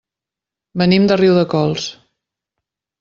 Venim 0.81 1.05
de 1.11 1.19
Riudecols. 1.21 1.85